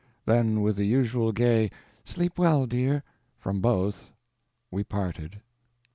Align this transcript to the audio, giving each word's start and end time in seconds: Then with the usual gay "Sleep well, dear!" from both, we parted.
Then 0.25 0.63
with 0.63 0.77
the 0.77 0.85
usual 0.85 1.31
gay 1.31 1.69
"Sleep 2.05 2.39
well, 2.39 2.65
dear!" 2.65 3.03
from 3.37 3.61
both, 3.61 4.09
we 4.71 4.83
parted. 4.83 5.41